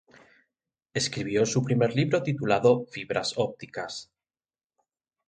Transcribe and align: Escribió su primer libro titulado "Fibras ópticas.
Escribió 0.95 1.45
su 1.45 1.63
primer 1.63 1.95
libro 1.95 2.23
titulado 2.23 2.87
"Fibras 2.87 3.33
ópticas. 3.37 4.11